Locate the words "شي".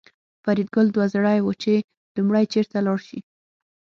3.07-3.19